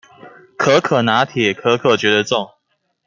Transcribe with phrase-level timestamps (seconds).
[0.57, 2.49] 可可拿鐵，可可覺得重